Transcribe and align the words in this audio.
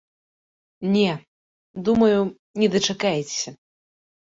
Не, 0.95 1.11
думаю, 1.85 2.19
не 2.63 2.73
дачакаецеся. 2.79 3.57